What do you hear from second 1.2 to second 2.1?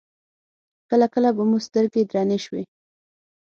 به مو سترګې